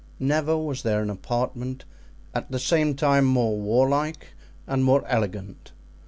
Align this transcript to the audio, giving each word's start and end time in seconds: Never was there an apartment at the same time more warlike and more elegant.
Never 0.17 0.57
was 0.57 0.81
there 0.81 1.03
an 1.03 1.11
apartment 1.11 1.85
at 2.33 2.49
the 2.49 2.57
same 2.57 2.95
time 2.95 3.23
more 3.25 3.59
warlike 3.59 4.29
and 4.65 4.83
more 4.83 5.05
elegant. 5.05 5.73